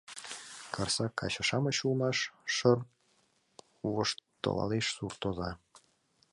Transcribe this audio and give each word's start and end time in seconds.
Карсак 0.73 1.11
каче-шамыч 1.19 1.77
улмаш!— 1.87 2.17
шыр-р 2.55 2.79
воштылалеш 3.93 4.85
суртоза. 4.95 5.51